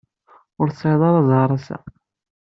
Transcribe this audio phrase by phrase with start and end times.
[0.59, 1.77] Ur tesɛiḍ ara ẓẓher assa.